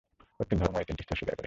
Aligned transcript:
প্রত্যেক 0.37 0.57
ধর্মই 0.61 0.81
এই 0.81 0.87
তিনটি 0.89 1.03
স্তর 1.05 1.17
স্বীকার 1.19 1.33
করে। 1.35 1.39